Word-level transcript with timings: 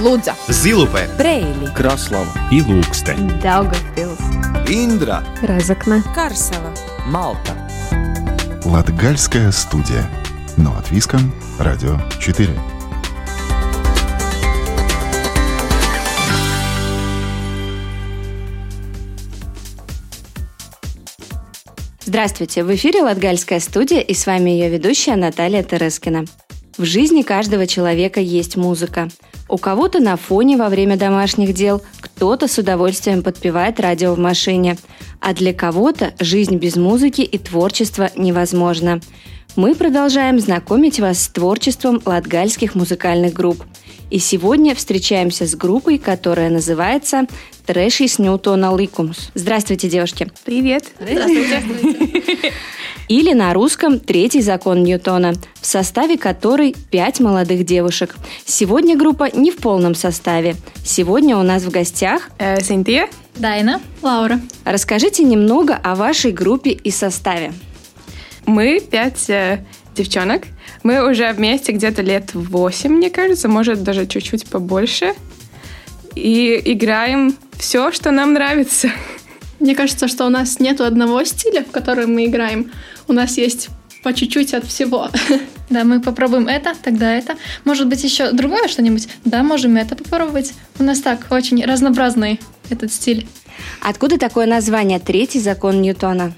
Лудза, 0.00 0.34
Зилупе, 0.48 1.10
Брейли, 1.18 1.66
Краслава 1.76 2.32
и 2.50 2.62
Лукстен. 2.62 3.28
Daugavpils, 3.42 4.18
Индра, 4.66 5.22
Разокна, 5.42 6.02
Карсела. 6.14 6.72
Малта. 7.04 7.52
Латгальская 8.64 9.52
студия. 9.52 10.08
Но 10.56 10.74
от 10.74 10.90
Виска, 10.90 11.18
Радио 11.58 11.98
4. 12.18 12.48
Здравствуйте! 22.06 22.64
В 22.64 22.74
эфире 22.74 23.02
Латгальская 23.02 23.60
студия 23.60 24.00
и 24.00 24.14
с 24.14 24.26
вами 24.26 24.48
ее 24.48 24.70
ведущая 24.70 25.16
Наталья 25.16 25.62
Терескина. 25.62 26.24
В 26.78 26.84
жизни 26.84 27.20
каждого 27.20 27.66
человека 27.66 28.20
есть 28.20 28.56
музыка. 28.56 29.10
У 29.50 29.58
кого-то 29.58 29.98
на 29.98 30.16
фоне 30.16 30.56
во 30.56 30.68
время 30.68 30.96
домашних 30.96 31.54
дел, 31.54 31.82
кто-то 32.00 32.46
с 32.46 32.56
удовольствием 32.58 33.24
подпевает 33.24 33.80
радио 33.80 34.14
в 34.14 34.18
машине. 34.18 34.78
А 35.20 35.34
для 35.34 35.52
кого-то 35.52 36.14
жизнь 36.20 36.56
без 36.56 36.76
музыки 36.76 37.22
и 37.22 37.36
творчества 37.36 38.10
невозможна. 38.14 39.00
Мы 39.56 39.74
продолжаем 39.74 40.38
знакомить 40.38 41.00
вас 41.00 41.24
с 41.24 41.28
творчеством 41.28 42.00
латгальских 42.04 42.76
музыкальных 42.76 43.32
групп. 43.32 43.64
И 44.08 44.20
сегодня 44.20 44.76
встречаемся 44.76 45.46
с 45.48 45.56
группой, 45.56 45.98
которая 45.98 46.48
называется 46.48 47.26
«Трэшис 47.66 48.20
Ньютона 48.20 48.76
Ликумс». 48.76 49.30
Здравствуйте, 49.34 49.88
девушки! 49.88 50.30
Привет. 50.44 50.84
Здравствуйте! 51.00 52.52
Или 53.10 53.32
на 53.32 53.52
русском 53.52 53.98
«Третий 53.98 54.40
закон 54.40 54.84
Ньютона», 54.84 55.32
в 55.60 55.66
составе 55.66 56.16
которой 56.16 56.76
пять 56.92 57.18
молодых 57.18 57.64
девушек. 57.66 58.14
Сегодня 58.44 58.96
группа 58.96 59.36
не 59.36 59.50
в 59.50 59.56
полном 59.56 59.96
составе. 59.96 60.54
Сегодня 60.84 61.36
у 61.36 61.42
нас 61.42 61.64
в 61.64 61.72
гостях 61.72 62.30
Э, 62.38 62.60
Синтия. 62.60 63.08
Дайна, 63.34 63.80
Лаура. 64.00 64.40
Расскажите 64.64 65.24
немного 65.24 65.74
о 65.74 65.96
вашей 65.96 66.30
группе 66.30 66.70
и 66.70 66.92
составе. 66.92 67.52
Мы 68.46 68.78
пять 68.78 69.28
э, 69.28 69.64
девчонок. 69.96 70.44
Мы 70.84 71.10
уже 71.10 71.32
вместе 71.32 71.72
где-то 71.72 72.02
лет 72.02 72.32
восемь, 72.32 72.92
мне 72.92 73.10
кажется, 73.10 73.48
может 73.48 73.82
даже 73.82 74.06
чуть-чуть 74.06 74.46
побольше. 74.46 75.14
И 76.14 76.62
играем 76.64 77.36
все, 77.58 77.90
что 77.90 78.12
нам 78.12 78.34
нравится. 78.34 78.88
Мне 79.60 79.74
кажется, 79.74 80.08
что 80.08 80.24
у 80.24 80.30
нас 80.30 80.58
нет 80.58 80.80
одного 80.80 81.22
стиля, 81.24 81.62
в 81.64 81.70
котором 81.70 82.14
мы 82.14 82.24
играем. 82.24 82.70
У 83.10 83.12
нас 83.12 83.36
есть 83.38 83.70
по 84.04 84.14
чуть-чуть 84.14 84.54
от 84.54 84.64
всего. 84.64 85.08
Да, 85.68 85.84
мы 85.84 86.00
попробуем 86.00 86.48
это, 86.48 86.72
тогда 86.82 87.14
это. 87.14 87.36
Может 87.64 87.86
быть, 87.86 88.02
еще 88.02 88.32
другое 88.32 88.66
что-нибудь? 88.66 89.06
Да, 89.24 89.44
можем 89.44 89.76
это 89.76 89.94
попробовать. 89.94 90.52
У 90.80 90.82
нас 90.82 91.00
так, 91.00 91.28
очень 91.30 91.64
разнообразный 91.64 92.40
этот 92.70 92.92
стиль. 92.92 93.28
Откуда 93.80 94.18
такое 94.18 94.46
название 94.46 94.98
«Третий 94.98 95.38
закон 95.38 95.80
Ньютона»? 95.80 96.32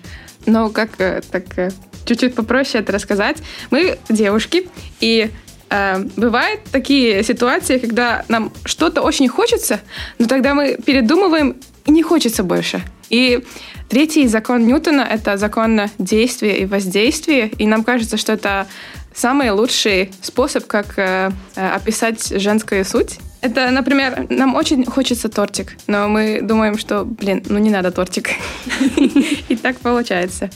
Но 0.45 0.69
как 0.69 1.01
э, 1.01 1.23
так 1.31 1.59
э, 1.59 1.70
чуть-чуть 2.05 2.34
попроще 2.34 2.84
это 2.84 2.92
рассказать. 2.92 3.39
Мы 3.70 3.98
девушки, 4.11 4.69
и 5.01 5.31
э, 5.70 5.98
бывают 6.17 6.61
такие 6.70 7.25
ситуации, 7.25 7.79
когда 7.79 8.27
нам 8.29 8.53
что-то 8.67 9.01
очень 9.01 9.29
хочется, 9.29 9.81
но 10.19 10.27
тогда 10.27 10.53
мы 10.53 10.77
передумываем 10.77 11.57
и 11.87 11.91
не 11.91 12.03
хочется 12.03 12.43
больше. 12.43 12.83
И 13.11 13.45
третий 13.89 14.27
закон 14.27 14.67
Ньютона— 14.67 15.03
это 15.11 15.37
закон 15.37 15.83
действия 15.99 16.59
и 16.59 16.67
воздействия, 16.67 17.49
и 17.49 17.67
нам 17.67 17.85
кажется, 17.85 18.17
что 18.17 18.33
это 18.33 18.67
самый 19.15 19.51
лучший 19.51 20.11
способ, 20.23 20.67
как 20.67 20.99
э, 20.99 21.31
э, 21.55 21.69
описать 21.69 22.29
женскую 22.41 22.85
суть. 22.85 23.19
Это, 23.41 23.71
например, 23.71 24.27
нам 24.31 24.55
очень 24.55 24.87
хочется 24.87 25.29
тортик, 25.29 25.77
но 25.87 26.09
мы 26.09 26.41
думаем, 26.43 26.79
что, 26.79 27.05
блин, 27.05 27.42
ну 27.48 27.59
не 27.59 27.71
надо 27.71 27.91
тортик. 27.91 28.31
И 29.48 29.57
так 29.57 29.77
получается. 29.79 30.48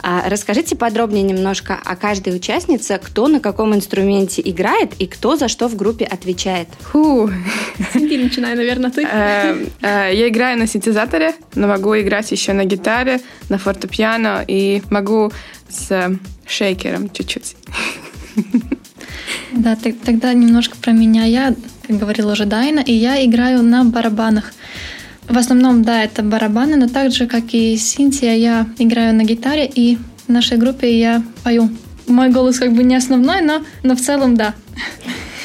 А 0.00 0.28
расскажите 0.28 0.76
подробнее 0.76 1.22
немножко 1.22 1.78
о 1.84 1.96
каждой 1.96 2.34
участнице, 2.36 3.00
кто 3.02 3.28
на 3.28 3.40
каком 3.40 3.74
инструменте 3.74 4.42
играет 4.44 4.94
и 4.98 5.06
кто 5.06 5.36
за 5.36 5.48
что 5.48 5.68
в 5.68 5.76
группе 5.76 6.04
отвечает. 6.04 6.68
Фу. 6.92 7.30
Синти, 7.92 8.16
начинай, 8.16 8.54
наверное, 8.54 8.90
ты. 8.90 9.04
Э, 9.04 9.66
э, 9.82 10.10
Я 10.14 10.28
играю 10.28 10.58
на 10.58 10.66
синтезаторе, 10.66 11.34
но 11.54 11.66
могу 11.66 11.98
играть 11.98 12.30
еще 12.30 12.52
на 12.52 12.64
гитаре, 12.64 13.20
на 13.48 13.58
фортепиано 13.58 14.44
и 14.46 14.82
могу 14.90 15.32
с 15.68 16.18
шейкером 16.46 17.10
чуть-чуть. 17.10 17.56
Да, 19.52 19.76
тогда 19.76 20.32
немножко 20.32 20.76
про 20.76 20.92
меня. 20.92 21.24
Я, 21.24 21.54
как 21.86 21.98
говорила 21.98 22.32
уже 22.32 22.44
Дайна, 22.44 22.80
и 22.80 22.92
я 22.92 23.24
играю 23.24 23.62
на 23.62 23.84
барабанах. 23.84 24.52
В 25.28 25.36
основном, 25.36 25.82
да, 25.82 26.04
это 26.04 26.22
барабаны, 26.22 26.76
но 26.76 26.88
так 26.88 27.12
же, 27.12 27.26
как 27.26 27.52
и 27.52 27.76
Синтия, 27.76 28.34
я 28.34 28.66
играю 28.78 29.14
на 29.14 29.24
гитаре, 29.24 29.66
и 29.66 29.98
в 30.26 30.32
нашей 30.32 30.56
группе 30.56 30.98
я 30.98 31.22
пою. 31.44 31.68
Мой 32.06 32.30
голос 32.30 32.58
как 32.58 32.72
бы 32.72 32.82
не 32.82 32.96
основной, 32.96 33.42
но, 33.42 33.62
но 33.82 33.94
в 33.94 34.00
целом 34.00 34.36
да. 34.36 34.54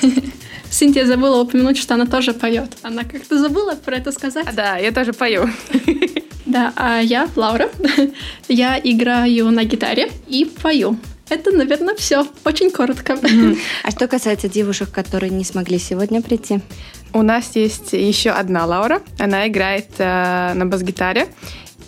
Синтия 0.70 1.06
забыла 1.06 1.42
упомянуть, 1.42 1.78
что 1.78 1.96
она 1.96 2.06
тоже 2.06 2.34
поет. 2.34 2.78
Она 2.82 3.04
как-то 3.04 3.38
забыла 3.38 3.76
про 3.76 3.98
это 3.98 4.12
сказать. 4.12 4.48
Да, 4.56 4.78
я 4.78 4.92
тоже 4.92 5.14
пою. 5.14 5.50
Да, 6.46 6.74
а 6.76 7.00
я 7.00 7.30
Лаура. 7.36 7.70
Я 8.50 8.78
играю 8.78 9.50
на 9.50 9.64
гитаре 9.64 10.12
и 10.28 10.46
пою. 10.62 10.98
Это, 11.30 11.52
наверное, 11.52 11.96
все. 11.96 12.26
Очень 12.46 12.72
коротко. 12.72 13.18
А 13.84 13.92
что 13.92 14.08
касается 14.08 14.50
девушек, 14.50 14.92
которые 14.92 15.30
не 15.30 15.44
смогли 15.44 15.80
сегодня 15.80 16.22
прийти? 16.22 16.60
У 17.14 17.22
нас 17.22 17.56
есть 17.56 17.94
еще 17.94 18.32
одна 18.32 18.66
Лаура. 18.66 19.02
Она 19.20 19.48
играет 19.48 19.90
э, 19.98 20.54
на 20.54 20.66
бас-гитаре. 20.66 21.28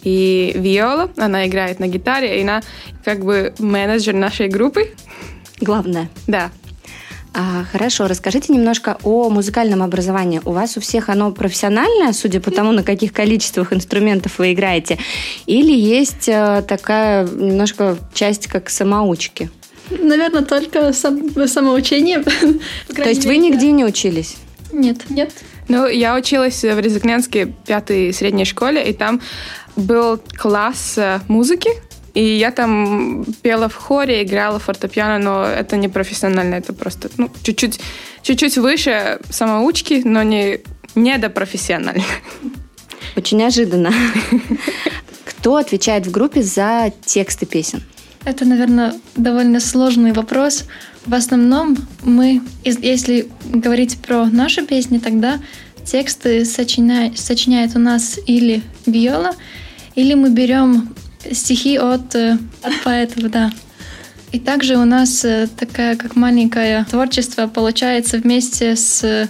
И 0.03 0.53
Виола, 0.55 1.11
она 1.17 1.47
играет 1.47 1.79
на 1.79 1.87
гитаре, 1.87 2.39
и 2.39 2.43
она 2.43 2.61
как 3.03 3.25
бы 3.25 3.53
менеджер 3.57 4.13
нашей 4.13 4.47
группы. 4.47 4.93
Главное. 5.59 6.09
Да. 6.27 6.51
А, 7.37 7.65
хорошо, 7.69 8.07
расскажите 8.07 8.53
немножко 8.53 8.97
о 9.03 9.29
музыкальном 9.29 9.83
образовании. 9.83 10.39
У 10.45 10.51
вас 10.51 10.77
у 10.77 10.79
всех 10.79 11.09
оно 11.09 11.31
профессиональное, 11.31 12.13
судя 12.13 12.39
по 12.39 12.49
тому, 12.49 12.71
на 12.71 12.81
каких 12.81 13.11
количествах 13.11 13.73
инструментов 13.73 14.39
вы 14.39 14.53
играете, 14.53 14.97
или 15.45 15.73
есть 15.73 16.29
э, 16.29 16.63
такая 16.65 17.27
немножко 17.27 17.97
часть 18.13 18.47
как 18.47 18.69
самоучки? 18.69 19.49
Наверное, 19.89 20.43
только 20.43 20.93
сам- 20.93 21.29
самоучение. 21.47 22.23
То 22.95 23.09
есть 23.09 23.25
вы 23.25 23.35
нигде 23.35 23.73
не 23.73 23.83
учились? 23.83 24.37
Нет, 24.71 25.09
нет. 25.09 25.31
Ну, 25.67 25.87
я 25.87 26.15
училась 26.15 26.63
в 26.63 26.79
Резакненской 26.79 27.53
пятой 27.67 28.13
средней 28.13 28.45
школе, 28.45 28.89
и 28.89 28.93
там 28.93 29.19
был 29.75 30.21
класс 30.37 30.93
э, 30.97 31.19
музыки, 31.27 31.71
и 32.15 32.23
я 32.37 32.51
там 32.51 33.25
пела 33.41 33.67
в 33.69 33.75
хоре, 33.75 34.23
играла 34.23 34.57
в 34.57 34.63
фортепиано, 34.63 35.19
но 35.19 35.43
это 35.43 35.77
не 35.77 35.89
профессионально, 35.89 36.55
это 36.55 36.73
просто 36.73 37.09
ну, 37.17 37.29
чуть-чуть, 37.43 37.79
чуть-чуть 38.23 38.57
выше 38.57 39.19
самоучки, 39.29 40.01
но 40.05 40.23
не, 40.23 40.59
не 40.95 41.17
до 41.17 41.29
профессионально. 41.29 42.03
Очень 43.15 43.37
неожиданно. 43.39 43.91
Кто 45.25 45.57
отвечает 45.57 46.07
в 46.07 46.11
группе 46.11 46.41
за 46.41 46.91
тексты 47.05 47.45
песен? 47.45 47.83
Это, 48.23 48.45
наверное, 48.45 48.93
довольно 49.15 49.59
сложный 49.59 50.11
вопрос. 50.11 50.65
В 51.05 51.13
основном 51.13 51.77
мы, 52.03 52.41
ес- 52.63 52.79
если 52.81 53.27
говорить 53.43 53.97
про 53.99 54.25
наши 54.25 54.65
песни, 54.65 54.97
тогда 54.97 55.39
тексты 55.85 56.43
сочиня- 56.45 57.15
сочиняет 57.15 57.75
у 57.75 57.79
нас 57.79 58.19
или 58.25 58.63
Виола, 58.85 59.35
или 59.93 60.15
мы 60.15 60.31
берем 60.31 60.95
стихи 61.31 61.77
от, 61.77 62.15
э, 62.15 62.37
от 62.61 62.83
поэтов, 62.83 63.29
да. 63.31 63.51
И 64.31 64.39
также 64.39 64.77
у 64.77 64.85
нас 64.85 65.23
э, 65.23 65.47
такая 65.57 65.95
как 65.95 66.15
маленькое 66.15 66.85
творчество 66.89 67.47
получается 67.47 68.17
вместе 68.17 68.75
с 68.75 69.29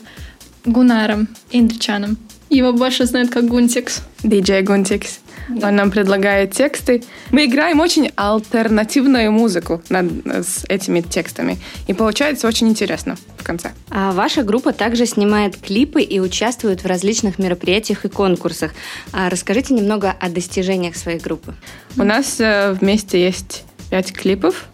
Гунаром 0.65 1.27
Индричаном. 1.51 2.18
Его 2.50 2.74
больше 2.74 3.06
знают 3.06 3.30
как 3.31 3.47
Гунтикс. 3.47 4.01
Диджей 4.24 4.62
Гунтикс. 4.62 5.19
Он 5.50 5.75
нам 5.75 5.92
предлагает 5.92 6.51
тексты. 6.51 7.03
Мы 7.31 7.45
играем 7.45 7.80
очень 7.80 8.12
альтернативную 8.15 9.31
музыку 9.31 9.81
над, 9.89 10.12
с 10.25 10.65
этими 10.68 11.01
текстами. 11.01 11.57
И 11.88 11.94
получается 11.94 12.47
очень 12.47 12.68
интересно 12.68 13.15
в 13.38 13.44
конце. 13.44 13.71
А 13.89 14.12
ваша 14.12 14.44
группа 14.44 14.74
также 14.74 15.06
снимает 15.06 15.57
клипы 15.57 16.01
и 16.01 16.19
участвует 16.19 16.83
в 16.83 16.88
различных 16.88 17.39
мероприятиях 17.39 18.06
и 18.06 18.09
конкурсах. 18.09 18.71
А 19.12 19.30
расскажите 19.30 19.74
немного 19.74 20.15
о 20.19 20.30
достижениях 20.30 20.95
своей 20.95 21.19
группы. 21.19 21.53
У 21.98 22.03
нас 22.03 22.39
э, 22.39 22.74
вместе 22.74 23.21
есть 23.21 23.63
пять 23.89 24.12
клипов. 24.12 24.65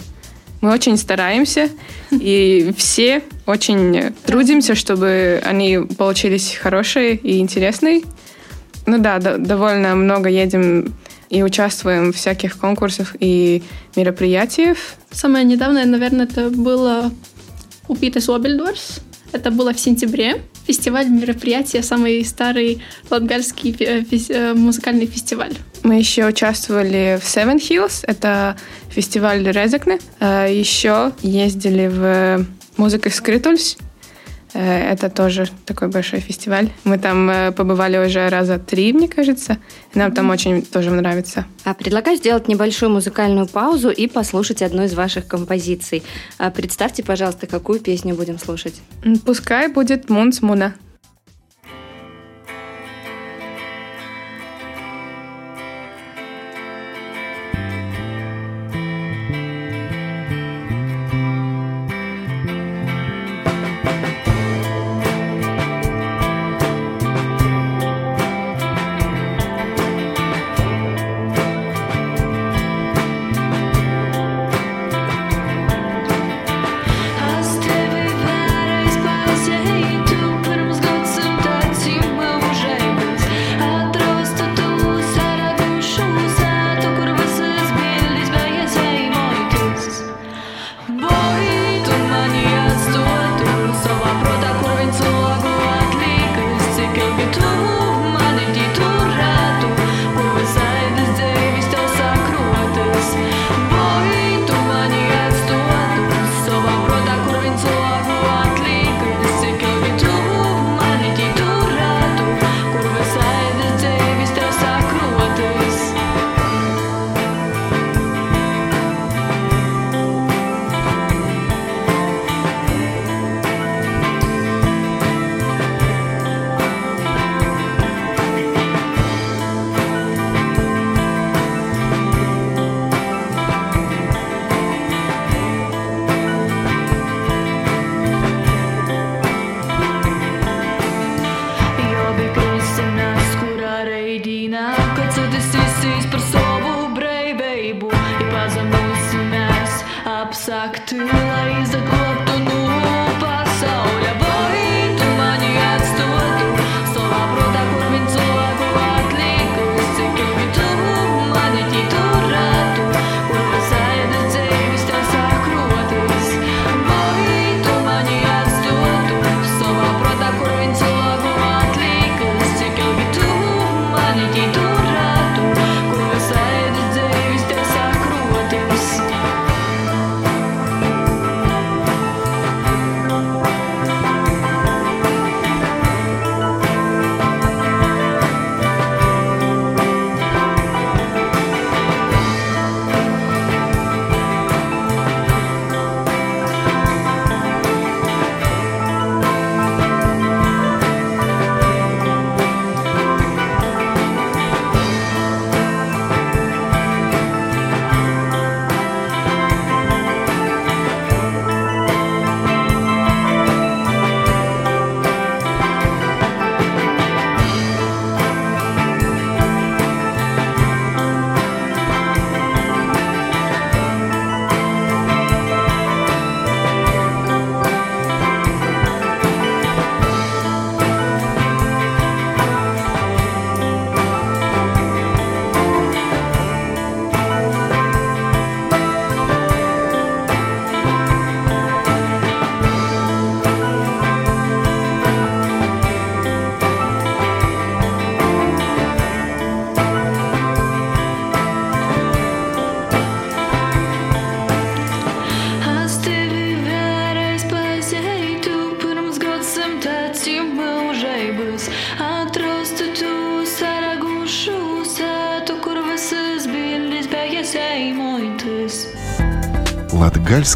Мы 0.61 0.71
очень 0.71 0.95
стараемся, 0.95 1.69
и 2.11 2.73
все 2.77 3.23
очень 3.45 4.13
трудимся, 4.25 4.75
чтобы 4.75 5.41
они 5.43 5.79
получились 5.97 6.55
хорошие 6.55 7.15
и 7.15 7.39
интересные. 7.39 8.03
Ну 8.85 8.97
да, 8.97 9.19
до- 9.19 9.37
довольно 9.37 9.95
много 9.95 10.29
едем 10.29 10.93
и 11.29 11.43
участвуем 11.43 12.11
в 12.11 12.15
всяких 12.15 12.57
конкурсах 12.57 13.15
и 13.19 13.63
мероприятиях. 13.95 14.77
Самое 15.11 15.45
недавнее, 15.45 15.85
наверное, 15.85 16.25
это 16.25 16.49
было 16.49 17.11
у 17.87 17.95
Питес 17.95 18.27
Обельдорс. 18.29 18.99
Это 19.31 19.49
было 19.49 19.73
в 19.73 19.79
сентябре. 19.79 20.41
фестиваль, 20.67 21.07
мероприятие, 21.09 21.83
самый 21.83 22.23
старый 22.25 22.81
латгальский 23.09 23.75
э, 23.79 24.53
музыкальный 24.53 25.05
фестиваль. 25.05 25.53
Мы 25.83 25.97
еще 25.97 26.27
участвовали 26.27 27.17
в 27.21 27.25
Seven 27.25 27.55
Hills, 27.57 28.03
это 28.03 28.55
фестиваль 28.89 29.43
Резекне. 29.43 29.99
Еще 30.19 31.13
ездили 31.23 31.87
в 31.87 32.45
музыка 32.77 33.09
Скритульс, 33.09 33.77
Э, 33.77 33.83
это 34.59 35.09
тоже 35.09 35.47
такой 35.65 35.87
большой 35.87 36.19
фестиваль. 36.19 36.69
Мы 36.83 36.97
там 36.97 37.29
э, 37.29 37.51
побывали 37.51 37.97
уже 37.97 38.27
раза 38.29 38.59
три, 38.59 38.91
мне 38.93 39.07
кажется. 39.07 39.57
И 39.93 39.99
нам 39.99 40.11
там 40.11 40.29
очень 40.29 40.61
тоже 40.61 40.91
нравится. 40.91 41.45
А 41.63 41.73
предлагаю 41.73 42.17
сделать 42.17 42.47
небольшую 42.47 42.91
музыкальную 42.91 43.47
паузу 43.47 43.89
и 43.89 44.07
послушать 44.07 44.61
одну 44.61 44.83
из 44.83 44.93
ваших 44.93 45.27
композиций. 45.27 46.03
А 46.37 46.51
представьте, 46.51 47.03
пожалуйста, 47.03 47.47
какую 47.47 47.79
песню 47.79 48.15
будем 48.15 48.39
слушать. 48.39 48.81
Пускай 49.25 49.67
будет 49.67 50.09
Мунс 50.09 50.41
Муна. 50.41 50.73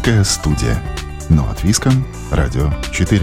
Латгальская 0.06 0.24
студия. 0.24 0.82
Но 1.28 1.50
от 1.50 1.64
Виском. 1.64 2.06
Радио 2.30 2.70
4. 2.92 3.22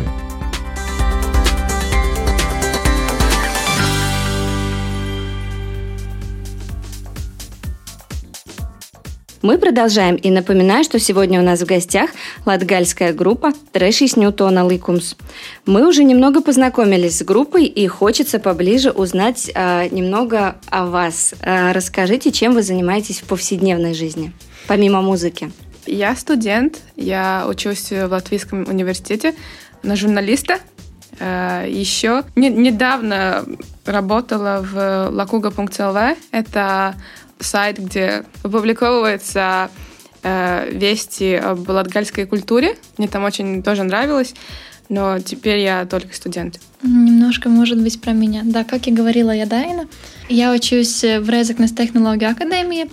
Мы 9.42 9.58
продолжаем 9.58 10.16
и 10.16 10.30
напоминаю, 10.30 10.84
что 10.84 11.00
сегодня 11.00 11.40
у 11.40 11.44
нас 11.44 11.62
в 11.62 11.66
гостях 11.66 12.10
латгальская 12.46 13.13
группа 13.13 13.54
«Трэши 13.72 14.10
с 14.10 14.18
Ньютона 14.18 14.68
Ликумс». 14.68 15.16
Мы 15.66 15.88
уже 15.88 16.04
немного 16.04 16.42
познакомились 16.42 17.20
с 17.20 17.24
группой 17.24 17.66
и 17.66 17.88
хочется 17.88 18.40
поближе 18.40 18.92
узнать 18.92 19.50
э, 19.56 19.88
немного 19.90 20.58
о 20.70 20.88
вас. 20.88 21.34
Э, 21.40 21.72
расскажите, 21.72 22.34
чем 22.34 22.54
вы 22.54 22.62
занимаетесь 22.62 23.22
в 23.22 23.24
повседневной 23.24 23.94
жизни, 23.94 24.34
помимо 24.68 25.02
музыки. 25.02 25.50
Я 25.86 26.16
студент, 26.16 26.82
я 26.96 27.46
учусь 27.48 27.92
в 27.92 28.08
Латвийском 28.08 28.66
университете 28.68 29.34
на 29.84 29.96
журналиста. 29.96 30.60
Э, 31.20 31.66
Еще 31.70 32.24
не, 32.36 32.50
недавно 32.50 33.46
работала 33.86 34.62
в 34.62 34.75
lakuga.lv. 35.12 36.18
Это 36.32 36.96
сайт, 37.40 37.78
где 37.80 38.24
опубликовываются 38.44 39.70
э, 40.24 40.70
вести 40.72 41.36
об 41.36 41.70
латгальской 41.70 42.25
культуре. 42.25 42.78
Мне 42.98 43.08
там 43.08 43.24
очень 43.25 43.62
тоже 43.62 43.84
нравилось. 43.84 44.34
но 44.90 45.20
теперь 45.20 45.60
я 45.60 45.86
только 45.86 46.16
студент. 46.16 46.60
Немножко, 46.82 47.50
может 47.50 47.82
быть, 47.82 48.00
про 48.02 48.12
меня. 48.12 48.42
Да, 48.44 48.63
как 48.63 48.88
и 48.88 48.92
говорила 48.92 49.32
я 49.32 49.46
Дайна, 49.46 49.88
я 50.30 50.52
учусь 50.54 51.02
в 51.04 51.30
Резекнес 51.30 51.72
технологии 51.72 52.30
академии, 52.30 52.90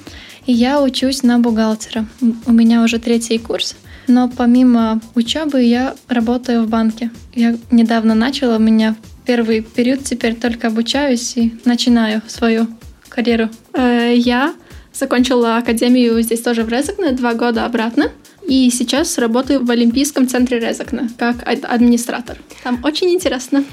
и 0.47 0.53
я 0.53 0.83
учусь 0.83 1.23
на 1.23 1.39
бухгалтера. 1.39 2.07
У 2.47 2.53
меня 2.53 2.83
уже 2.83 2.99
третий 2.99 3.39
курс, 3.39 3.77
но 4.07 4.29
помимо 4.29 5.01
учебы 5.15 5.63
я 5.63 5.95
работаю 6.09 6.65
в 6.65 6.69
банке. 6.69 7.11
Я 7.35 7.57
недавно 7.71 8.15
начала, 8.15 8.57
у 8.57 8.61
меня 8.61 8.97
первый 9.25 9.63
период, 9.63 10.05
теперь 10.05 10.35
только 10.35 10.69
обучаюсь 10.69 11.37
и 11.37 11.55
начинаю 11.65 12.23
свою 12.27 12.67
карьеру. 13.09 13.49
Э, 13.75 14.13
я 14.15 14.55
закончила 14.93 15.57
академию 15.57 16.21
здесь 16.23 16.41
тоже 16.41 16.65
в 16.65 16.69
Резекне, 16.69 17.13
два 17.13 17.35
года 17.35 17.65
обратно. 17.65 18.11
И 18.49 18.71
сейчас 18.71 19.17
работаю 19.19 19.65
в 19.65 19.71
Олимпийском 19.71 20.27
центре 20.27 20.59
Резакна 20.59 21.09
как 21.19 21.47
администратор. 21.47 22.39
Там 22.65 22.81
очень 22.83 23.11
интересно. 23.11 23.65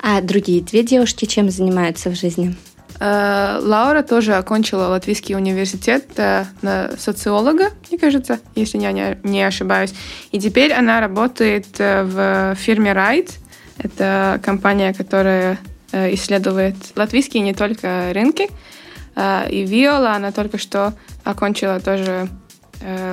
А 0.00 0.20
другие 0.20 0.62
две 0.62 0.82
девушки 0.82 1.24
чем 1.24 1.50
занимаются 1.50 2.10
в 2.10 2.16
жизни? 2.16 2.56
Э, 2.98 3.58
Лаура 3.62 4.02
тоже 4.02 4.34
окончила 4.34 4.86
Латвийский 4.88 5.34
университет 5.34 6.06
э, 6.16 6.44
на 6.62 6.90
социолога, 6.98 7.70
мне 7.90 7.98
кажется, 7.98 8.40
если 8.54 8.78
я 8.78 8.92
не 8.92 9.42
ошибаюсь. 9.42 9.92
И 10.32 10.40
теперь 10.40 10.72
она 10.72 11.00
работает 11.00 11.66
э, 11.78 12.04
в 12.04 12.54
фирме 12.56 12.92
Ride. 12.92 13.30
Это 13.78 14.40
компания, 14.42 14.94
которая 14.94 15.58
исследует 15.92 16.76
латвийские 16.96 17.42
не 17.42 17.52
только 17.52 18.10
рынки. 18.12 18.48
И 19.50 19.64
Виола, 19.66 20.14
она 20.14 20.32
только 20.32 20.56
что 20.56 20.94
окончила 21.24 21.78
тоже 21.78 22.28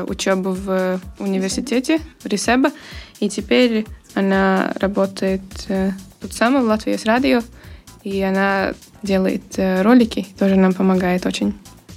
учебу 0.07 0.51
в 0.51 1.01
университете, 1.19 1.99
в 2.23 2.27
Рисеба, 2.27 2.71
и 3.19 3.29
теперь 3.29 3.85
она 4.15 4.71
работает 4.75 5.41
тут 6.21 6.33
сама 6.33 6.61
в 6.61 6.65
Латвии 6.65 6.95
с 6.95 7.05
радио, 7.05 7.41
и 8.03 8.21
она 8.21 8.73
делает 9.01 9.43
э, 9.57 9.81
ролики, 9.81 10.25
тоже 10.37 10.55
нам 10.55 10.73
помогает 10.73 11.25
очень. 11.25 11.53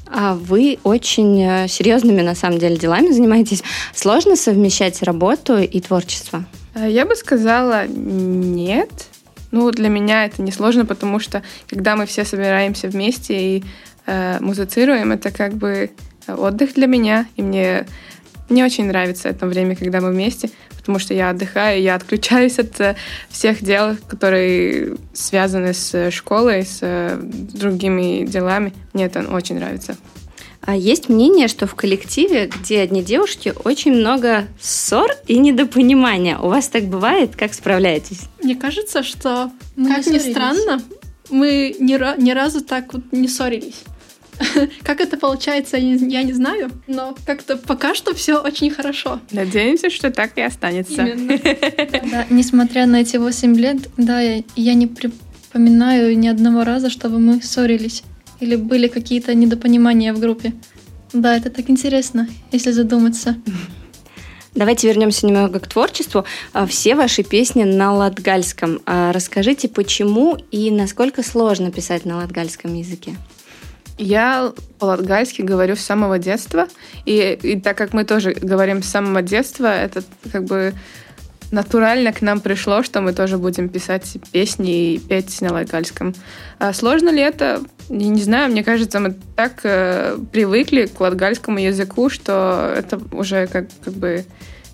А 0.08 0.34
вы 0.34 0.78
очень 0.84 1.42
э, 1.42 1.68
серьезными, 1.68 2.22
на 2.22 2.34
самом 2.34 2.58
деле, 2.58 2.76
делами 2.76 3.10
занимаетесь. 3.10 3.62
Сложно 3.94 4.36
совмещать 4.36 5.02
работу 5.02 5.58
и 5.58 5.80
творчество? 5.80 6.44
Э, 6.74 6.88
я 6.88 7.04
бы 7.06 7.16
сказала, 7.16 7.86
нет. 7.86 8.90
Ну, 9.50 9.70
для 9.70 9.88
меня 9.88 10.26
это 10.26 10.42
не 10.42 10.52
сложно, 10.52 10.84
потому 10.86 11.18
что 11.18 11.42
когда 11.68 11.96
мы 11.96 12.06
все 12.06 12.24
собираемся 12.24 12.88
вместе 12.88 13.56
и 13.56 13.64
э, 14.06 14.38
музыцируем, 14.40 15.12
это 15.12 15.30
как 15.30 15.54
бы 15.54 15.90
отдых 16.28 16.74
для 16.74 16.86
меня, 16.86 17.26
и 17.36 17.42
мне 17.42 17.86
не 18.48 18.62
очень 18.62 18.86
нравится 18.86 19.28
это 19.28 19.46
время, 19.46 19.74
когда 19.74 20.00
мы 20.00 20.10
вместе, 20.10 20.50
потому 20.86 21.00
что 21.00 21.14
я 21.14 21.30
отдыхаю, 21.30 21.82
я 21.82 21.96
отключаюсь 21.96 22.60
от 22.60 22.80
э, 22.80 22.94
всех 23.28 23.60
дел, 23.60 23.96
которые 24.06 24.96
связаны 25.12 25.74
с 25.74 26.12
школой, 26.12 26.64
с 26.64 26.78
э, 26.80 27.18
другими 27.20 28.24
делами. 28.24 28.72
Мне 28.92 29.06
это 29.06 29.20
очень 29.28 29.56
нравится. 29.56 29.96
А 30.60 30.76
есть 30.76 31.08
мнение, 31.08 31.48
что 31.48 31.66
в 31.66 31.74
коллективе, 31.74 32.46
где 32.46 32.82
одни 32.82 33.02
девушки, 33.02 33.52
очень 33.64 33.94
много 33.94 34.46
ссор 34.60 35.10
и 35.26 35.38
недопонимания. 35.38 36.38
У 36.38 36.50
вас 36.50 36.68
так 36.68 36.84
бывает? 36.84 37.34
Как 37.34 37.52
справляетесь? 37.52 38.20
Мне 38.40 38.54
кажется, 38.54 39.02
что, 39.02 39.50
мы 39.74 39.92
как 39.92 40.06
ни 40.06 40.18
странно, 40.18 40.80
мы 41.30 41.74
ни, 41.80 42.22
ни 42.22 42.30
разу 42.30 42.60
так 42.62 42.94
вот 42.94 43.02
не 43.10 43.26
ссорились. 43.26 43.82
Как 44.82 45.00
это 45.00 45.16
получается, 45.16 45.76
я 45.76 46.22
не 46.22 46.32
знаю, 46.32 46.70
но 46.86 47.14
как-то 47.24 47.56
пока 47.56 47.94
что 47.94 48.14
все 48.14 48.38
очень 48.38 48.70
хорошо. 48.70 49.20
Надеемся, 49.30 49.90
что 49.90 50.10
так 50.10 50.36
и 50.36 50.42
останется. 50.42 51.06
Да, 52.10 52.26
несмотря 52.30 52.86
на 52.86 53.00
эти 53.00 53.16
8 53.16 53.56
лет, 53.56 53.88
да, 53.96 54.20
я 54.20 54.74
не 54.74 54.86
припоминаю 54.86 56.16
ни 56.18 56.28
одного 56.28 56.64
раза, 56.64 56.90
чтобы 56.90 57.18
мы 57.18 57.40
ссорились 57.42 58.02
или 58.40 58.56
были 58.56 58.88
какие-то 58.88 59.34
недопонимания 59.34 60.12
в 60.12 60.20
группе. 60.20 60.52
Да, 61.12 61.36
это 61.36 61.50
так 61.50 61.70
интересно, 61.70 62.28
если 62.52 62.70
задуматься. 62.70 63.36
Давайте 64.54 64.88
вернемся 64.88 65.26
немного 65.26 65.60
к 65.60 65.66
творчеству. 65.66 66.24
А, 66.52 66.66
все 66.66 66.94
ваши 66.94 67.22
песни 67.22 67.64
на 67.64 67.92
латгальском. 67.92 68.80
А, 68.86 69.12
расскажите, 69.12 69.68
почему 69.68 70.36
и 70.50 70.70
насколько 70.70 71.22
сложно 71.22 71.70
писать 71.70 72.06
на 72.06 72.16
латгальском 72.16 72.74
языке? 72.74 73.16
Я 73.98 74.52
по-латгальски 74.78 75.42
говорю 75.42 75.76
с 75.76 75.80
самого 75.80 76.18
детства, 76.18 76.68
и, 77.06 77.38
и 77.42 77.60
так 77.60 77.78
как 77.78 77.94
мы 77.94 78.04
тоже 78.04 78.32
говорим 78.32 78.82
с 78.82 78.88
самого 78.88 79.22
детства, 79.22 79.66
это 79.66 80.02
как 80.30 80.44
бы 80.44 80.74
натурально 81.50 82.12
к 82.12 82.22
нам 82.22 82.40
пришло, 82.40 82.82
что 82.82 83.00
мы 83.00 83.12
тоже 83.12 83.38
будем 83.38 83.68
писать 83.68 84.16
песни 84.32 84.94
и 84.94 84.98
петь 84.98 85.40
на 85.40 85.52
латгальском. 85.52 86.14
А 86.58 86.72
сложно 86.72 87.10
ли 87.10 87.20
это? 87.20 87.62
Я 87.88 88.08
не 88.08 88.22
знаю, 88.22 88.50
мне 88.50 88.64
кажется, 88.64 89.00
мы 89.00 89.14
так 89.36 89.60
э, 89.62 90.18
привыкли 90.32 90.86
к 90.86 91.00
латгальскому 91.00 91.58
языку, 91.58 92.10
что 92.10 92.74
это 92.76 93.00
уже 93.12 93.46
как, 93.46 93.68
как 93.84 93.94
бы, 93.94 94.24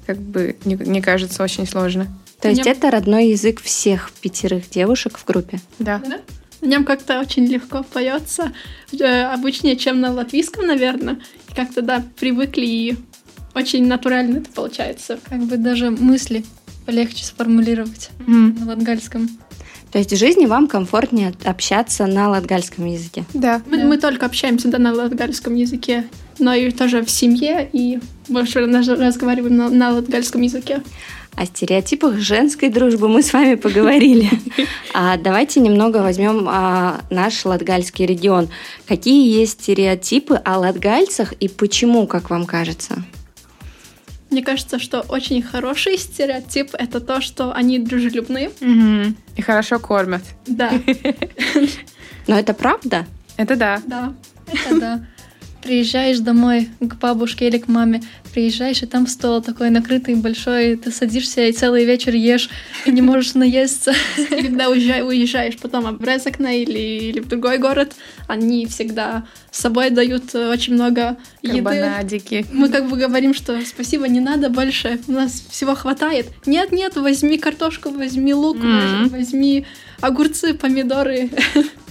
как 0.07 0.19
бы 0.19 0.57
не, 0.65 0.75
не 0.75 1.03
кажется 1.03 1.43
очень 1.43 1.67
сложно. 1.67 2.07
То 2.41 2.49
есть 2.49 2.67
это 2.67 2.91
родной 2.91 3.29
язык 3.29 3.61
всех 3.63 4.11
пятерых 4.21 4.69
девушек 4.69 5.17
в 5.19 5.25
группе? 5.25 5.61
Да. 5.79 5.99
да? 5.99 6.21
На 6.63 6.67
нем 6.67 6.85
как-то 6.85 7.21
очень 7.21 7.45
легко 7.47 7.83
поется, 7.83 8.53
э, 8.93 9.25
обычнее, 9.25 9.77
чем 9.77 10.01
на 10.01 10.13
латвийском, 10.13 10.67
наверное. 10.67 11.19
И 11.51 11.55
как-то, 11.55 11.83
да, 11.83 12.05
привыкли 12.19 12.65
и 12.65 12.97
очень 13.55 13.87
натурально 13.87 14.39
это 14.39 14.51
получается. 14.51 15.19
Как 15.29 15.41
бы 15.41 15.57
даже 15.57 15.91
мысли 15.91 16.45
полегче 16.87 17.25
сформулировать 17.25 18.11
mm. 18.27 18.61
на 18.61 18.67
латгальском. 18.67 19.29
То 19.91 19.99
есть 19.99 20.13
в 20.13 20.17
жизни 20.17 20.47
вам 20.47 20.69
комфортнее 20.69 21.35
общаться 21.45 22.07
на 22.07 22.31
латгальском 22.31 22.87
языке? 22.87 23.25
Да. 23.35 23.61
Мы, 23.67 23.79
да. 23.79 23.85
мы 23.85 23.99
только 23.99 24.25
общаемся 24.25 24.69
да, 24.69 24.79
на 24.79 24.95
латгальском 24.95 25.55
языке, 25.55 26.07
но 26.43 26.53
и 26.55 26.71
тоже 26.71 27.03
в 27.03 27.11
семье, 27.11 27.69
и 27.73 28.01
больше 28.29 28.61
разговариваем 28.61 29.57
на, 29.57 29.69
на 29.71 29.91
латгальском 29.93 30.43
языке. 30.43 30.83
О 31.35 31.47
стереотипах 31.47 32.19
женской 32.19 32.69
дружбы 32.69 33.09
мы 33.09 33.23
с 33.23 33.33
вами 33.33 33.55
поговорили. 33.55 34.29
А 34.95 35.17
давайте 35.17 35.61
немного 35.61 35.99
возьмем 35.99 36.47
а, 36.47 37.01
наш 37.09 37.47
латгальский 37.47 38.05
регион. 38.05 38.51
Какие 38.87 39.35
есть 39.41 39.63
стереотипы 39.63 40.35
о 40.35 40.59
латгальцах 40.59 41.33
и 41.33 41.49
почему, 41.49 42.07
как 42.07 42.29
вам 42.29 42.45
кажется? 42.45 43.03
Мне 44.31 44.43
кажется, 44.43 44.79
что 44.79 45.01
очень 45.01 45.41
хороший 45.41 45.97
стереотип— 45.97 46.71
это 46.75 47.01
то, 47.01 47.23
что 47.23 47.53
они 47.53 47.79
дружелюбные. 47.79 48.51
Угу. 48.61 49.15
И 49.37 49.43
хорошо 49.43 49.79
кормят. 49.79 50.23
Да. 50.47 50.73
Но 52.27 52.39
это 52.39 52.53
правда? 52.53 53.07
Это 53.39 53.57
да. 53.57 53.83
Да. 53.87 54.15
Это 54.53 54.81
да 54.81 55.07
приезжаешь 55.63 56.19
домой 56.19 56.69
к 56.81 56.97
бабушке 56.97 57.49
или 57.49 57.59
к 57.59 57.69
маме, 57.69 58.03
приезжаешь, 58.33 58.83
и 58.83 58.87
там 58.87 59.07
стол 59.07 59.43
такой 59.43 59.71
накрытый, 59.71 60.15
большой, 60.15 60.77
ты 60.77 60.91
садишься 60.91 61.47
и 61.47 61.53
целый 61.53 61.85
вечер 61.85 62.15
ешь, 62.15 62.49
и 62.87 62.91
не 62.91 63.03
можешь 63.03 63.35
наесться. 63.35 63.93
И 64.19 64.43
когда 64.43 64.69
уезжаешь 64.69 65.59
потом 65.59 65.97
в 65.97 66.05
Резакне 66.05 66.63
или, 66.63 66.79
или 67.11 67.21
в 67.21 67.29
другой 67.29 67.59
город, 67.59 67.95
они 68.27 68.67
всегда 68.67 69.25
с 69.51 69.61
собой 69.61 69.91
дают 69.91 70.35
очень 70.35 70.75
много 70.75 71.17
еды. 71.43 71.61
Мы 72.53 72.69
как 72.69 72.89
бы 72.89 72.97
говорим, 72.97 73.35
что 73.35 73.61
спасибо, 73.65 74.09
не 74.09 74.21
надо 74.21 74.49
больше, 74.49 74.99
у 75.09 75.13
нас 75.13 75.45
всего 75.51 75.75
хватает. 75.75 76.27
Нет, 76.47 76.73
нет, 76.73 76.97
возьми 76.97 77.39
картошку, 77.39 77.91
возьми 77.91 78.35
лук, 78.35 78.57
mm-hmm. 78.57 79.09
возьми 79.11 79.67
огурцы, 80.01 80.55
помидоры. 80.55 81.31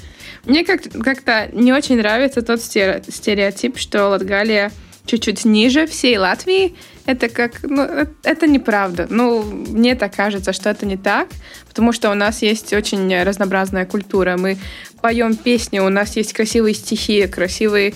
Мне 0.46 0.64
как- 0.64 0.90
как-то 1.04 1.50
не 1.54 1.72
очень 1.72 1.98
нравится 1.98 2.42
тот 2.42 2.62
стереотип, 2.62 3.78
что 3.78 4.10
Латгалия 4.10 4.72
чуть-чуть 5.06 5.46
ниже 5.46 5.86
всей 5.88 6.18
Латвии. 6.18 6.76
Это 7.06 7.30
как, 7.30 7.64
ну, 7.64 7.82
э, 7.84 8.06
это 8.24 8.48
неправда. 8.48 9.08
Ну, 9.10 9.44
мне 9.44 9.96
так 9.96 10.16
кажется, 10.16 10.54
что 10.54 10.70
это 10.70 10.86
не 10.86 10.98
так, 10.98 11.28
потому 11.68 11.92
что 11.94 12.12
у 12.12 12.14
нас 12.14 12.42
есть 12.42 12.74
очень 12.74 13.24
разнообразная 13.24 13.86
культура. 13.86 14.38
Мы 14.38 14.58
поем 15.02 15.36
песни, 15.36 15.80
у 15.80 15.90
нас 15.90 16.16
есть 16.16 16.34
красивые 16.34 16.76
стихи, 16.76 17.28
красивые 17.28 17.94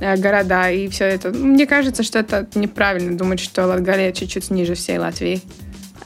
э, 0.00 0.16
города 0.16 0.70
и 0.70 0.88
все 0.88 1.04
это. 1.04 1.30
Мне 1.30 1.66
кажется, 1.66 2.02
что 2.02 2.20
это 2.20 2.46
неправильно 2.54 3.16
думать, 3.16 3.40
что 3.40 3.66
Латгалия 3.66 4.12
чуть-чуть 4.12 4.50
ниже 4.50 4.74
всей 4.74 4.98
Латвии. 4.98 5.42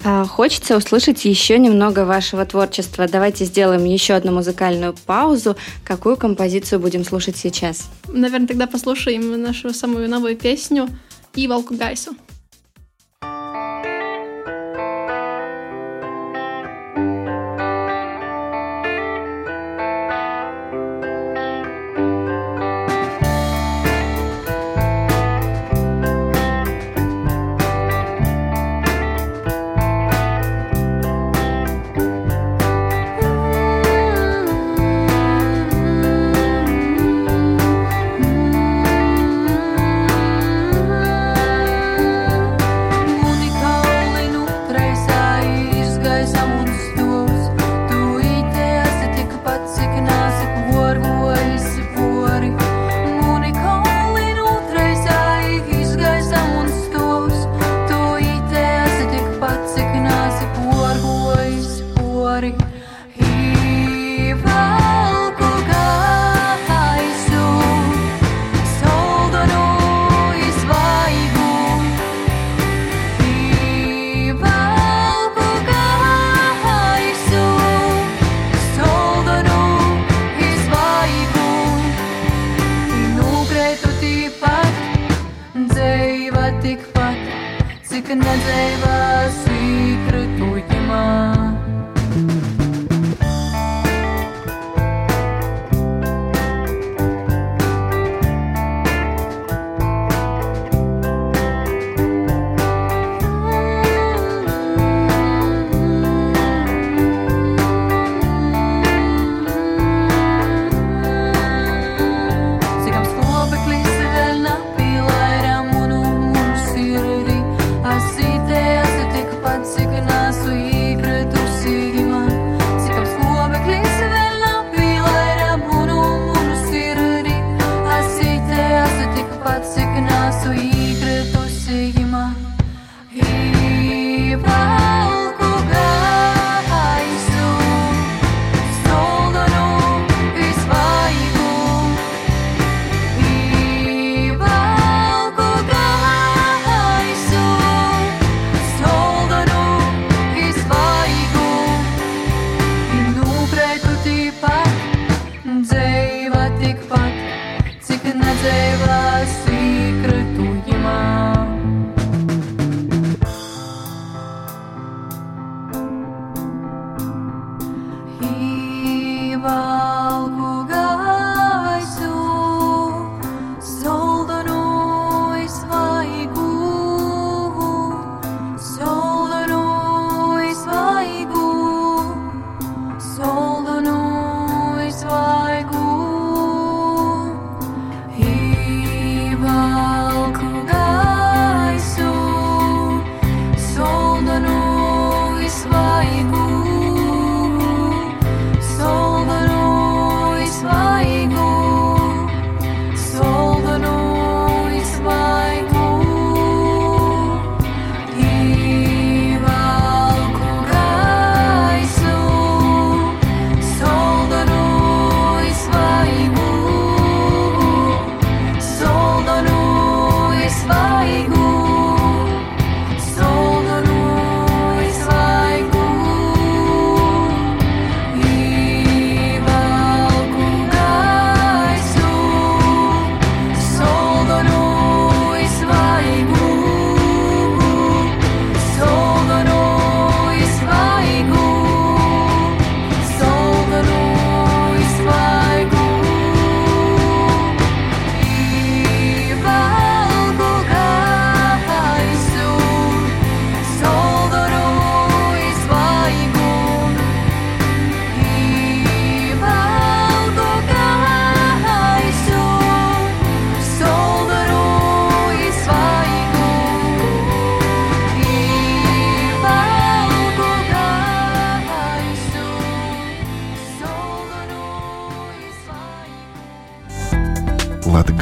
А, 0.05 0.25
хочется 0.25 0.77
услышать 0.77 1.25
еще 1.25 1.59
немного 1.59 2.05
вашего 2.05 2.45
творчества. 2.47 3.09
Давайте 3.09 3.45
сделаем 3.45 3.85
еще 3.85 4.15
одну 4.15 4.33
музыкальную 4.33 4.95
паузу. 5.07 5.57
Какую 5.85 6.17
композицию 6.17 6.81
будем 6.81 7.05
слушать 7.05 7.37
сейчас? 7.37 7.89
Наверное, 8.07 8.49
тогда 8.49 8.67
послушаем 8.67 9.41
нашу 9.43 9.75
самую 9.75 10.09
новую 10.09 10.37
песню 10.37 10.89
«И 11.35 11.49
волку 11.49 11.75
Гайсу». 11.75 12.13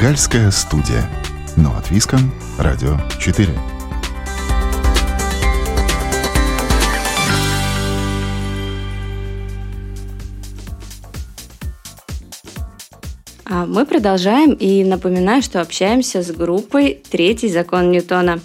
Латгальская 0.07 0.51
студия. 0.51 1.03
Но 1.57 1.75
от 1.75 1.91
Виском. 1.91 2.31
Радио 2.57 2.97
4. 3.19 3.49
А 13.43 13.65
мы 13.65 13.85
продолжаем 13.85 14.53
и 14.53 14.85
напоминаю, 14.85 15.41
что 15.41 15.59
общаемся 15.59 16.23
с 16.23 16.31
группой 16.31 17.03
«Третий 17.11 17.49
закон 17.49 17.91
Ньютона». 17.91 18.39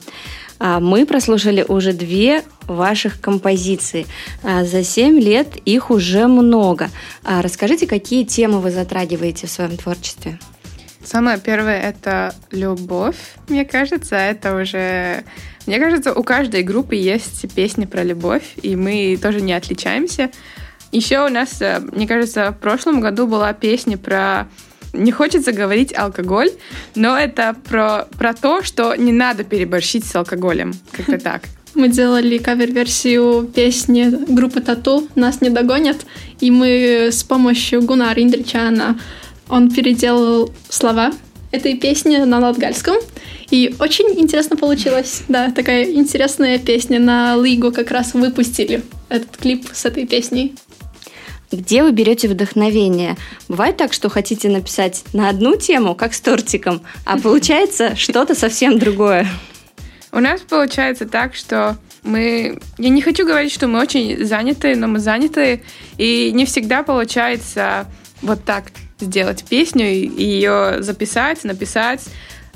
А 0.58 0.80
мы 0.80 1.06
прослушали 1.06 1.64
уже 1.68 1.92
две 1.92 2.42
ваших 2.66 3.20
композиций. 3.20 4.08
А 4.42 4.64
за 4.64 4.82
семь 4.82 5.20
лет 5.20 5.54
их 5.64 5.92
уже 5.92 6.26
много. 6.26 6.90
Расскажите, 7.22 7.86
какие 7.86 8.24
темы 8.24 8.58
вы 8.58 8.72
затрагиваете 8.72 9.46
в 9.46 9.50
своем 9.50 9.76
творчестве? 9.76 10.40
Самое 11.12 11.38
первое— 11.38 11.78
это 11.82 12.34
любовь, 12.52 13.18
мне 13.48 13.66
кажется. 13.66 14.16
Это 14.16 14.56
уже... 14.56 15.24
Мне 15.66 15.78
кажется, 15.78 16.14
у 16.14 16.22
каждой 16.22 16.62
группы 16.62 16.94
есть 16.94 17.54
песни 17.54 17.84
про 17.84 18.02
любовь, 18.02 18.54
и 18.62 18.76
мы 18.76 19.18
тоже 19.20 19.42
не 19.42 19.52
отличаемся. 19.52 20.30
Еще 20.90 21.22
у 21.22 21.28
нас, 21.28 21.60
э, 21.60 21.80
мне 21.80 22.08
кажется, 22.08 22.52
в 22.52 22.58
прошлом 22.58 23.02
году 23.02 23.26
была 23.26 23.52
песня 23.52 23.98
про 23.98 24.48
не 24.94 25.12
хочется 25.12 25.52
говорить 25.52 25.94
алкоголь, 25.94 26.50
но 26.94 27.18
это 27.18 27.56
про, 27.68 28.08
про 28.18 28.32
то, 28.32 28.62
что 28.62 28.94
не 28.94 29.12
надо 29.12 29.44
переборщить 29.44 30.06
с 30.06 30.16
алкоголем. 30.16 30.72
Как-то 30.92 31.18
так. 31.22 31.42
Мы 31.74 31.88
делали 31.88 32.38
кавер-версию 32.38 33.50
песни 33.54 34.32
группы 34.32 34.62
Тату 34.62 35.08
«Нас 35.14 35.42
не 35.42 35.50
догонят», 35.50 36.06
и 36.40 36.50
мы 36.50 37.10
с 37.12 37.22
помощью 37.22 37.82
Гунара 37.82 38.22
Индричана 38.22 38.98
он 39.52 39.70
переделал 39.70 40.50
слова 40.70 41.12
этой 41.50 41.76
песни 41.76 42.16
на 42.16 42.38
латгальском. 42.38 42.96
И 43.50 43.76
очень 43.78 44.18
интересно 44.18 44.56
получилось. 44.56 45.24
Да, 45.28 45.50
такая 45.50 45.84
интересная 45.92 46.58
песня. 46.58 46.98
На 46.98 47.36
Лигу 47.36 47.70
как 47.70 47.90
раз 47.90 48.14
выпустили 48.14 48.82
этот 49.10 49.36
клип 49.36 49.68
с 49.70 49.84
этой 49.84 50.06
песней. 50.06 50.54
Где 51.50 51.82
вы 51.82 51.92
берете 51.92 52.28
вдохновение? 52.28 53.18
Бывает 53.46 53.76
так, 53.76 53.92
что 53.92 54.08
хотите 54.08 54.48
написать 54.48 55.04
на 55.12 55.28
одну 55.28 55.54
тему, 55.56 55.94
как 55.94 56.14
с 56.14 56.20
тортиком, 56.22 56.80
а 57.04 57.18
получается 57.22 57.94
что-то 57.94 58.34
совсем 58.34 58.78
другое? 58.78 59.28
У 60.12 60.20
нас 60.20 60.40
получается 60.40 61.06
так, 61.06 61.34
что 61.34 61.76
мы... 62.02 62.58
Я 62.78 62.88
не 62.88 63.02
хочу 63.02 63.26
говорить, 63.26 63.52
что 63.52 63.68
мы 63.68 63.80
очень 63.80 64.24
заняты, 64.24 64.74
но 64.76 64.86
мы 64.88 64.98
заняты, 64.98 65.62
и 65.98 66.30
не 66.32 66.46
всегда 66.46 66.82
получается 66.82 67.86
вот 68.22 68.42
так 68.44 68.72
сделать 69.04 69.44
песню, 69.44 69.86
и 69.86 70.24
ее 70.24 70.82
записать, 70.82 71.44
написать, 71.44 72.04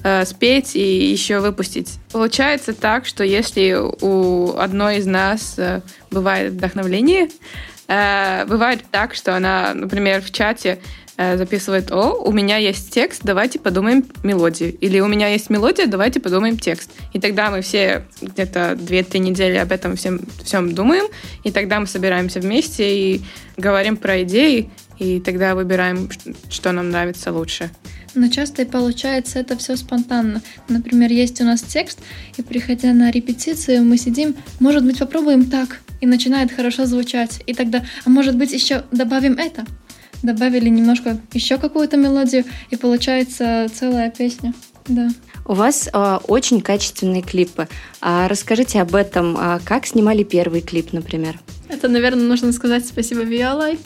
э, 0.02 0.24
спеть 0.24 0.76
и 0.76 1.10
еще 1.10 1.40
выпустить. 1.40 1.98
Получается 2.12 2.72
так, 2.72 3.06
что 3.06 3.24
если 3.24 3.76
у 4.00 4.56
одной 4.56 4.98
из 4.98 5.06
нас 5.06 5.54
э, 5.58 5.80
бывает 6.10 6.52
вдохновление, 6.52 7.28
э, 7.88 8.44
бывает 8.46 8.84
так, 8.90 9.14
что 9.14 9.36
она, 9.36 9.74
например, 9.74 10.22
в 10.22 10.30
чате 10.30 10.78
э, 11.16 11.36
записывает, 11.36 11.90
о, 11.90 12.12
у 12.12 12.32
меня 12.32 12.56
есть 12.56 12.92
текст, 12.92 13.22
давайте 13.24 13.58
подумаем 13.58 14.04
мелодию. 14.22 14.76
Или 14.78 15.00
у 15.00 15.06
меня 15.06 15.28
есть 15.28 15.50
мелодия, 15.50 15.86
давайте 15.86 16.20
подумаем 16.20 16.58
текст. 16.58 16.90
И 17.12 17.20
тогда 17.20 17.50
мы 17.50 17.62
все 17.62 18.04
где-то 18.20 18.72
2-3 18.72 19.18
недели 19.18 19.56
об 19.56 19.72
этом 19.72 19.96
всем, 19.96 20.20
всем 20.42 20.74
думаем, 20.74 21.06
и 21.42 21.50
тогда 21.50 21.80
мы 21.80 21.86
собираемся 21.86 22.40
вместе 22.40 22.96
и 22.96 23.22
говорим 23.56 23.96
про 23.96 24.22
идеи, 24.22 24.70
и 24.98 25.20
тогда 25.20 25.54
выбираем, 25.54 26.08
что 26.48 26.72
нам 26.72 26.90
нравится 26.90 27.32
лучше. 27.32 27.70
Но 28.14 28.28
часто 28.28 28.62
и 28.62 28.64
получается 28.64 29.38
это 29.38 29.56
все 29.58 29.76
спонтанно. 29.76 30.40
Например, 30.68 31.12
есть 31.12 31.40
у 31.40 31.44
нас 31.44 31.60
текст, 31.60 31.98
и 32.36 32.42
приходя 32.42 32.92
на 32.94 33.10
репетицию, 33.10 33.84
мы 33.84 33.98
сидим, 33.98 34.34
может 34.58 34.84
быть, 34.84 34.98
попробуем 34.98 35.44
так, 35.50 35.80
и 36.00 36.06
начинает 36.06 36.50
хорошо 36.50 36.86
звучать. 36.86 37.42
И 37.46 37.52
тогда, 37.52 37.84
а 38.04 38.10
может 38.10 38.36
быть, 38.36 38.52
еще 38.52 38.84
добавим 38.90 39.34
это. 39.34 39.66
Добавили 40.22 40.70
немножко 40.70 41.20
еще 41.34 41.58
какую-то 41.58 41.98
мелодию, 41.98 42.44
и 42.70 42.76
получается 42.76 43.66
целая 43.72 44.10
песня. 44.10 44.54
Да. 44.88 45.10
У 45.44 45.54
вас 45.54 45.88
э, 45.92 46.18
очень 46.26 46.60
качественные 46.60 47.22
клипы. 47.22 47.68
А 48.00 48.28
расскажите 48.28 48.80
об 48.80 48.94
этом. 48.94 49.36
А 49.38 49.60
как 49.64 49.86
снимали 49.86 50.22
первый 50.22 50.60
клип, 50.60 50.92
например? 50.92 51.38
Это, 51.68 51.88
наверное, 51.88 52.24
нужно 52.24 52.52
сказать 52.52 52.86
спасибо 52.86 53.22
Виолай, 53.22 53.78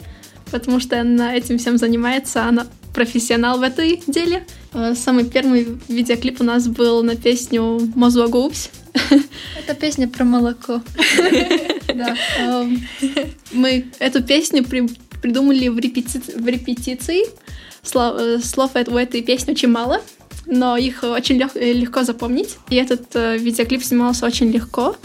потому 0.51 0.79
что 0.79 0.99
она 0.99 1.35
этим 1.35 1.57
всем 1.57 1.77
занимается. 1.77 2.45
Она 2.45 2.67
профессионал 2.93 3.59
в 3.59 3.63
этой 3.63 4.01
деле. 4.07 4.45
Э, 4.73 4.93
самый 4.95 5.25
первый 5.25 5.79
видеоклип 5.87 6.41
у 6.41 6.43
нас 6.43 6.67
был 6.67 7.03
на 7.03 7.15
песню 7.15 7.79
«Мозуа 7.95 8.27
Гупс». 8.27 8.69
Это 9.57 9.73
песня 9.79 10.07
про 10.07 10.25
молоко. 10.25 10.81
Эм, 11.87 12.81
мы 13.51 13.85
эту 13.99 14.23
песню 14.23 14.63
придумали 14.63 15.67
в 15.67 15.77
репетиции. 15.79 17.25
Э, 17.95 18.39
слов 18.43 18.71
у 18.75 18.97
этой 18.97 19.21
песни 19.21 19.51
очень 19.51 19.69
мало, 19.69 20.01
но 20.45 20.77
их 20.77 21.03
очень 21.03 21.37
легко 21.37 22.03
запомнить. 22.03 22.57
И 22.69 22.75
этот 22.75 23.15
э, 23.15 23.37
видеоклип 23.37 23.83
снимался 23.83 24.25
очень 24.25 24.51
легко. 24.51 24.95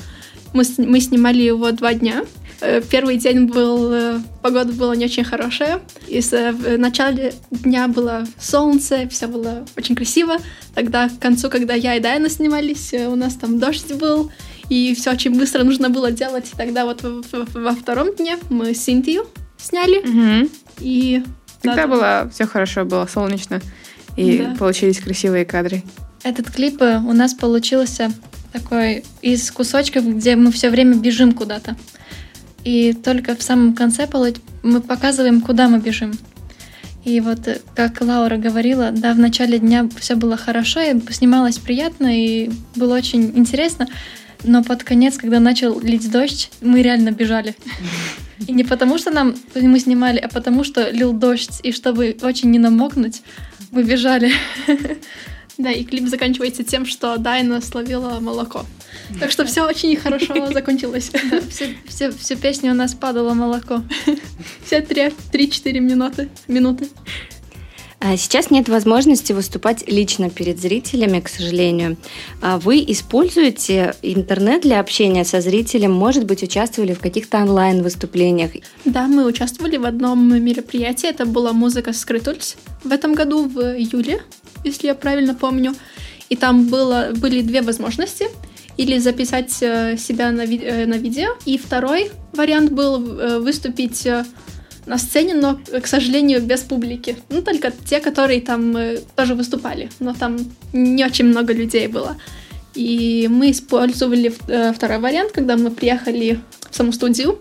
Мы 0.53 0.65
снимали 0.65 1.43
его 1.43 1.71
два 1.73 1.95
дня. 1.95 2.25
Э, 2.61 2.81
первый 2.81 3.19
день 3.19 3.47
был, 3.47 3.93
э, 3.93 4.21
погода 4.43 4.73
была 4.73 4.97
не 4.97 5.05
очень 5.05 5.25
хорошая. 5.25 5.81
И 6.09 6.21
э, 6.31 6.53
в 6.53 6.79
начале 6.79 7.35
дня 7.51 7.89
было 7.89 8.27
солнце, 8.39 9.09
все 9.09 9.27
было 9.27 9.67
очень 9.77 9.95
красиво. 9.95 10.39
Тогда 10.75 11.09
к 11.09 11.19
концу, 11.19 11.51
когда 11.51 11.75
я 11.75 11.97
и 11.97 12.01
Дайна 12.01 12.31
снимались, 12.31 12.95
у 12.95 13.17
нас 13.17 13.35
там 13.35 13.59
дождь 13.59 13.93
был, 13.95 14.31
и 14.69 14.95
все 14.95 15.13
очень 15.13 15.37
быстро 15.39 15.65
нужно 15.65 15.91
было 15.91 16.11
делать. 16.11 16.51
И 16.53 16.57
тогда 16.57 16.85
вот 16.85 17.03
во 17.03 17.73
втором 17.73 18.15
дне 18.17 18.39
мы 18.49 18.75
Синтию 18.75 19.27
сняли. 19.59 19.99
Угу. 19.99 20.51
И 20.81 21.23
Тогда 21.63 21.87
да, 21.87 21.87
было 21.87 22.31
все 22.33 22.47
хорошо, 22.47 22.85
было 22.85 23.07
солнечно, 23.07 23.61
и 24.17 24.39
да. 24.39 24.55
получились 24.59 25.01
красивые 25.01 25.45
кадры. 25.45 25.83
Этот 26.23 26.51
клип 26.51 26.81
у 26.81 27.13
нас 27.13 27.35
получился 27.35 28.13
такой 28.53 29.05
из 29.21 29.51
кусочков, 29.51 30.05
где 30.07 30.37
мы 30.37 30.51
все 30.53 30.71
время 30.71 30.95
бежим 30.97 31.33
куда-то. 31.33 31.77
И 32.67 32.95
только 32.95 33.37
в 33.37 33.45
самом 33.45 33.75
конце 33.75 34.09
мы 34.65 34.81
показываем, 34.81 35.41
куда 35.41 35.69
мы 35.69 35.79
бежим. 35.79 36.15
И 37.05 37.21
вот, 37.21 37.47
э, 37.47 37.61
как 37.77 38.01
Лаура 38.01 38.39
говорила, 38.39 38.91
да, 38.91 39.15
в 39.15 39.21
начале 39.21 39.61
дня 39.61 39.89
все 39.97 40.17
было 40.17 40.37
хорошо, 40.37 40.81
и 40.81 41.01
снималось 41.13 41.59
приятно, 41.59 42.09
и 42.09 42.51
было 42.75 42.97
очень 42.97 43.39
интересно. 43.39 43.87
Но 44.43 44.65
под 44.65 44.83
конец, 44.83 45.17
когда 45.17 45.39
начал 45.39 45.79
лить 45.79 46.11
дождь, 46.11 46.51
мы 46.61 46.83
реально 46.83 47.13
бежали. 47.13 47.55
И 48.49 48.53
не 48.53 48.65
потому, 48.65 48.99
что 48.99 49.13
нам 49.13 49.37
мы 49.55 49.79
снимали, 49.79 50.19
а 50.19 50.27
потому, 50.27 50.65
что 50.65 50.91
лил 50.91 51.13
дождь, 51.13 51.61
и 51.63 51.71
чтобы 51.71 52.17
очень 52.23 52.51
не 52.51 52.59
намокнуть, 52.59 53.23
мы 53.71 53.85
бежали. 53.85 54.33
Да, 55.59 55.71
и 55.73 55.85
клип 55.85 56.09
заканчивается 56.09 56.65
тем, 56.65 56.85
что 56.85 57.17
Дайна 57.17 57.61
словила 57.61 58.21
молоко. 58.21 58.67
Так 59.19 59.31
что 59.31 59.45
все 59.45 59.67
очень 59.67 59.97
хорошо 59.97 60.47
закончилось. 60.53 61.11
Да, 61.31 61.41
все, 61.49 61.75
все, 61.87 62.11
всю 62.11 62.37
песню 62.37 62.73
у 62.73 62.75
нас 62.75 62.95
падало 62.95 63.33
молоко. 63.35 63.83
Все 64.65 64.81
3-4 64.81 65.81
минуты. 65.81 66.29
минуты. 66.47 66.89
А 67.99 68.17
сейчас 68.19 68.51
нет 68.51 68.69
возможности 68.69 69.33
выступать 69.33 69.89
лично 69.89 70.29
перед 70.29 70.61
зрителями, 70.61 71.21
к 71.21 71.29
сожалению. 71.29 71.97
А 72.43 72.59
вы 72.59 72.85
используете 72.87 73.95
интернет 74.03 74.63
для 74.63 74.81
общения 74.81 75.25
со 75.25 75.41
зрителем? 75.41 75.93
Может 75.93 76.25
быть, 76.27 76.43
участвовали 76.43 76.93
в 76.93 77.01
каких-то 77.01 77.39
онлайн-выступлениях? 77.39 78.51
Да, 78.85 79.07
мы 79.07 79.25
участвовали 79.25 79.79
в 79.79 79.87
одном 79.87 80.41
мероприятии. 80.45 81.09
Это 81.09 81.25
была 81.25 81.53
музыка 81.53 81.95
Скрытульс 81.95 82.57
в 82.85 82.93
этом 82.93 83.15
году, 83.15 83.49
в 83.49 83.59
июле, 83.77 84.21
если 84.65 84.89
я 84.89 84.95
правильно 84.95 85.35
помню. 85.35 85.75
И 86.29 86.37
там 86.37 86.67
было, 86.67 87.13
были 87.15 87.41
две 87.43 87.63
возможности 87.63 88.27
или 88.77 88.99
записать 88.99 89.63
э, 89.63 89.97
себя 89.97 90.33
на, 90.33 90.45
ви- 90.45 90.63
э, 90.63 90.87
на 90.87 90.99
видео. 90.99 91.37
И 91.45 91.57
второй 91.57 92.11
вариант 92.33 92.73
был 92.73 93.21
э, 93.21 93.39
выступить 93.39 94.09
на 94.87 94.99
сцене, 94.99 95.35
но, 95.35 95.59
к 95.83 95.87
сожалению, 95.87 96.43
без 96.43 96.61
публики. 96.61 97.17
Ну, 97.29 97.43
только 97.43 97.73
те, 97.89 98.01
которые 98.01 98.41
там 98.41 98.77
тоже 99.17 99.35
выступали. 99.35 99.89
Но 100.01 100.15
там 100.15 100.39
не 100.73 101.05
очень 101.05 101.27
много 101.27 101.53
людей 101.53 101.89
было. 101.89 102.17
И 102.75 103.27
мы 103.31 103.51
использовали 103.51 104.33
второй 104.75 104.99
вариант, 104.99 105.33
когда 105.33 105.57
мы 105.57 105.71
приехали 105.71 106.39
в 106.71 106.77
саму 106.77 106.93
студию. 106.93 107.39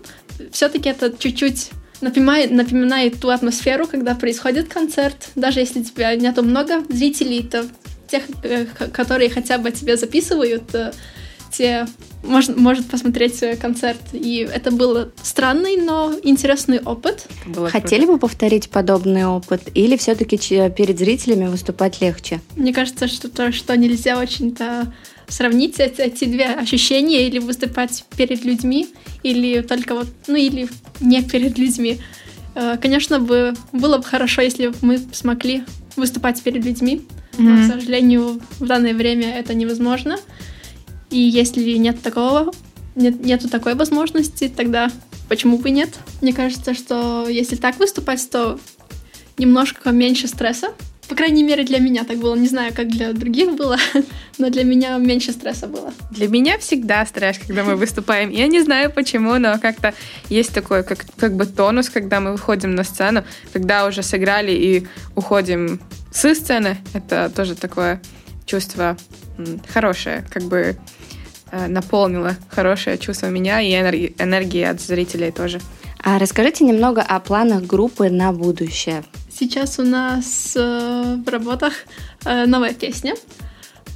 Все-таки 0.52 0.90
это 0.90 1.14
чуть-чуть 1.18 1.72
напоминает, 2.02 2.52
напоминает 2.52 3.20
ту 3.20 3.30
атмосферу, 3.30 3.88
когда 3.88 4.16
происходит 4.16 4.68
концерт. 4.68 5.30
Даже 5.36 5.60
если 5.60 5.84
тебя 5.84 6.16
нету 6.16 6.44
много 6.44 6.84
зрителей, 6.90 7.44
то 7.44 7.66
тех, 8.08 8.24
которые 8.92 9.30
хотя 9.30 9.58
бы 9.58 9.72
тебя 9.72 9.98
записывают, 9.98 10.64
те 11.52 11.88
может, 12.24 12.58
может 12.58 12.88
посмотреть 12.88 13.42
концерт. 13.60 14.02
И 14.12 14.48
это 14.52 14.72
был 14.72 15.12
странный, 15.22 15.78
но 15.78 16.14
интересный 16.24 16.80
опыт. 16.80 17.28
Было 17.46 17.70
Хотели 17.70 18.02
круто. 18.02 18.14
бы 18.14 18.20
повторить 18.20 18.70
подобный 18.70 19.26
опыт? 19.26 19.62
Или 19.74 19.96
все-таки 19.96 20.38
перед 20.70 20.98
зрителями 21.00 21.48
выступать 21.48 22.02
легче? 22.02 22.42
Мне 22.56 22.74
кажется, 22.74 23.08
что 23.08 23.30
то, 23.30 23.52
что 23.52 23.78
нельзя 23.78 24.20
очень-то 24.20 24.92
сравнить 25.28 25.80
эти, 25.80 26.02
эти 26.02 26.26
две 26.26 26.46
ощущения 26.46 27.28
или 27.28 27.40
выступать 27.40 28.06
перед 28.18 28.44
людьми, 28.44 28.88
или 29.24 29.62
только 29.62 29.96
вот, 29.96 30.08
ну 30.28 30.36
или 30.36 30.68
не 31.00 31.22
перед 31.24 31.58
людьми. 31.58 32.00
Э, 32.56 32.78
конечно, 32.82 33.20
бы 33.20 33.54
было 33.72 33.98
бы 33.98 34.04
хорошо, 34.04 34.42
если 34.42 34.68
бы 34.68 34.76
мы 34.82 35.00
смогли 35.12 35.64
выступать 35.96 36.42
перед 36.42 36.66
людьми, 36.66 37.02
mm-hmm. 37.34 37.42
но, 37.42 37.64
к 37.64 37.72
сожалению, 37.72 38.42
в 38.60 38.66
данное 38.66 38.94
время 38.94 39.34
это 39.38 39.54
невозможно. 39.54 40.18
И 41.10 41.20
если 41.20 41.74
нет 41.74 42.02
такого, 42.02 42.54
нет, 42.96 43.24
нету 43.24 43.50
такой 43.50 43.76
возможности, 43.76 44.52
тогда 44.56 44.90
почему 45.30 45.58
бы 45.58 45.70
нет? 45.70 45.90
Мне 46.22 46.34
кажется, 46.34 46.74
что 46.74 47.28
если 47.30 47.56
так 47.56 47.78
выступать, 47.78 48.30
то 48.30 48.60
немножко 49.38 49.92
меньше 49.92 50.28
стресса. 50.28 50.70
По 51.08 51.16
крайней 51.16 51.44
мере, 51.44 51.64
для 51.64 51.80
меня 51.80 52.04
так 52.04 52.18
было. 52.18 52.36
Не 52.36 52.48
знаю, 52.48 52.74
как 52.76 52.88
для 52.88 53.14
других 53.14 53.56
было, 53.56 53.78
но 54.38 54.50
для 54.50 54.64
меня 54.64 54.98
меньше 54.98 55.32
стресса 55.32 55.68
было. 55.68 55.94
Для 56.12 56.28
меня 56.28 56.58
всегда 56.58 57.06
стресс, 57.06 57.38
когда 57.38 57.64
мы 57.64 57.76
выступаем. 57.76 58.30
Я 58.30 58.48
не 58.48 58.62
знаю 58.62 58.92
почему, 58.92 59.38
но 59.38 59.60
как-то 59.60 59.94
есть 60.30 60.54
такой 60.54 60.84
как, 60.84 61.06
как 61.18 61.36
бы 61.36 61.46
тонус, 61.46 61.90
когда 61.90 62.20
мы 62.20 62.32
выходим 62.34 62.76
на 62.76 62.84
сцену, 62.84 63.24
когда 63.54 63.86
уже 63.86 64.04
сыграли 64.04 64.52
и 64.52 64.88
уходим 65.16 65.80
с 66.12 66.34
сцены. 66.36 66.78
Это 66.94 67.32
тоже 67.34 67.56
такое 67.56 68.02
чувство 68.46 68.98
хорошее, 69.74 70.24
как 70.30 70.44
бы 70.44 70.78
э, 71.52 71.68
наполнило 71.68 72.36
хорошее 72.50 72.98
чувство 72.98 73.28
меня 73.28 73.62
и 73.62 73.74
энергии, 73.74 74.16
энергии 74.18 74.64
от 74.64 74.82
зрителей 74.82 75.32
тоже. 75.32 75.60
А 76.04 76.20
расскажите 76.20 76.64
немного 76.64 77.02
о 77.02 77.20
планах 77.20 77.64
группы 77.64 78.10
на 78.10 78.32
будущее. 78.32 79.04
Сейчас 79.38 79.80
у 79.80 79.84
нас 79.84 80.54
э, 80.56 81.18
в 81.26 81.30
работах 81.30 81.74
э, 82.24 82.46
новая 82.46 82.74
песня. 82.74 83.16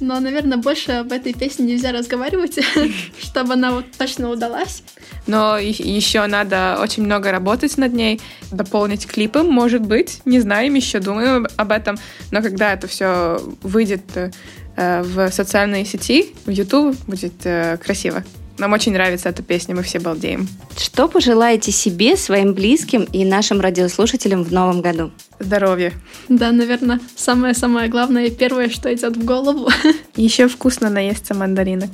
Но, 0.00 0.18
наверное, 0.18 0.58
больше 0.58 0.92
об 0.92 1.12
этой 1.12 1.34
песне 1.34 1.66
нельзя 1.66 1.92
разговаривать, 1.92 2.58
чтобы 3.22 3.52
она 3.52 3.72
вот 3.72 3.84
точно 3.96 4.30
удалась. 4.30 4.82
Но 5.26 5.58
еще 5.58 6.26
надо 6.26 6.78
очень 6.80 7.04
много 7.04 7.30
работать 7.30 7.76
над 7.76 7.92
ней, 7.92 8.20
дополнить 8.50 9.06
клипом, 9.06 9.46
может 9.46 9.82
быть. 9.82 10.22
Не 10.24 10.40
знаем 10.40 10.74
еще, 10.74 11.00
думаем 11.00 11.46
об 11.56 11.70
этом. 11.70 11.98
Но 12.30 12.42
когда 12.42 12.72
это 12.72 12.86
все 12.86 13.40
выйдет 13.62 14.02
э, 14.16 15.02
в 15.02 15.30
социальные 15.30 15.84
сети, 15.84 16.34
в 16.46 16.50
YouTube, 16.50 16.96
будет 17.06 17.34
э, 17.44 17.76
красиво. 17.76 18.24
Нам 18.60 18.74
очень 18.74 18.92
нравится 18.92 19.30
эта 19.30 19.42
песня, 19.42 19.74
мы 19.74 19.82
все 19.82 20.00
балдеем. 20.00 20.46
Что 20.76 21.08
пожелаете 21.08 21.72
себе, 21.72 22.14
своим 22.14 22.52
близким 22.52 23.04
и 23.04 23.24
нашим 23.24 23.58
радиослушателям 23.58 24.44
в 24.44 24.52
новом 24.52 24.82
году? 24.82 25.12
Здоровья. 25.38 25.94
Да, 26.28 26.52
наверное, 26.52 27.00
самое-самое 27.16 27.88
главное 27.88 28.26
и 28.26 28.30
первое, 28.30 28.68
что 28.68 28.92
идет 28.92 29.16
в 29.16 29.24
голову. 29.24 29.70
Еще 30.14 30.46
вкусно 30.46 30.90
наесться 30.90 31.32
мандаринок. 31.32 31.88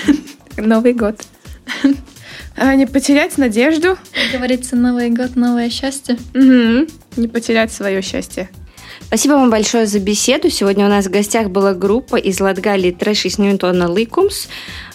Новый 0.58 0.92
год. 0.92 1.18
А 2.56 2.74
не 2.74 2.86
потерять 2.86 3.38
надежду. 3.38 3.96
Как 4.12 4.38
говорится, 4.38 4.76
Новый 4.76 5.08
год, 5.08 5.34
новое 5.34 5.70
счастье. 5.70 6.18
Угу. 6.34 6.88
не 7.16 7.28
потерять 7.28 7.72
свое 7.72 8.02
счастье. 8.02 8.50
Спасибо 9.00 9.32
вам 9.32 9.48
большое 9.48 9.86
за 9.86 9.98
беседу. 9.98 10.50
Сегодня 10.50 10.84
у 10.84 10.90
нас 10.90 11.06
в 11.06 11.10
гостях 11.10 11.48
была 11.48 11.72
группа 11.72 12.16
из 12.16 12.38
Латгалии 12.38 12.90
«Трэш 12.90 13.24
из 13.24 13.38
Ньютона 13.38 13.90
Ликумс». 13.90 14.48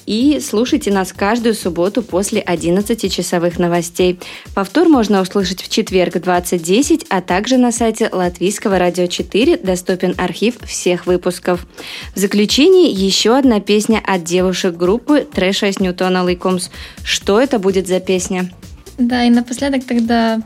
И 0.08 0.40
слушайте 0.40 0.90
нас 0.90 1.12
каждую 1.12 1.54
субботу 1.54 2.02
после 2.02 2.40
11 2.40 3.14
часовых 3.14 3.60
новостей. 3.60 4.18
Повтор 4.56 4.88
можно 4.88 5.22
услышать 5.22 5.62
в 5.62 5.70
четверг 5.70 6.16
20.10, 6.16 7.06
а 7.10 7.22
также 7.22 7.58
на 7.58 7.74
сайте 7.74 8.10
Латвийского 8.10 8.80
радио 8.80 9.08
4 9.08 9.58
доступен 9.58 10.16
архив 10.18 10.56
всех 10.66 11.08
выпусков. 11.08 11.68
В 12.16 12.20
заключении 12.20 12.90
еще 12.90 13.38
одна 13.38 13.60
песня 13.60 14.02
от 14.02 14.24
девушек 14.24 14.78
группы 14.78 15.28
«Трэша 15.30 15.68
из 15.68 15.82
Ньютона 15.82 16.26
Ликумс». 16.26 16.70
Что 17.04 17.42
это 17.42 17.60
будет 17.60 17.88
за 17.88 18.00
песня? 18.00 18.50
Да, 18.98 19.26
и 19.26 19.30
напоследок 19.30 19.86
тогда 19.86 20.42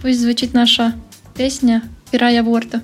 пусть 0.00 0.20
звучит 0.20 0.54
наша 0.54 0.94
песня 1.34 1.82
«Пирая 2.12 2.44
Ворта». 2.44 2.80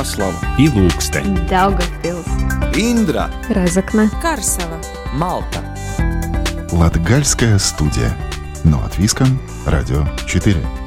Preili, 0.00 0.30
Kraslava, 0.30 0.40
Ilūkste, 0.56 1.20
Daugavpils, 1.48 2.26
Индра, 2.74 3.28
Разокна, 3.50 4.08
Карсела, 4.22 4.80
Малта. 5.12 5.60
Латгальская 6.72 7.58
студия. 7.58 8.16
Но 8.64 8.78
от 8.82 8.96
Виском, 8.96 9.38
Радио 9.66 10.06
4. 10.26 10.79